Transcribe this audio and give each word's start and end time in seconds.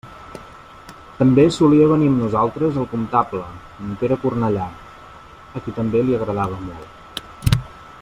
També 1.17 1.43
solia 1.57 1.89
venir 1.91 2.07
amb 2.13 2.23
nosaltres 2.23 2.79
el 2.85 2.89
comptable, 2.95 3.43
en 3.89 3.93
Pere 4.01 4.19
Cornellà, 4.25 4.67
a 5.61 5.65
qui 5.67 5.79
també 5.81 6.05
li 6.09 6.21
agradava 6.21 6.63
molt. 6.67 7.65